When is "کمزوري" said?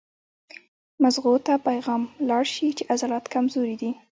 3.33-3.75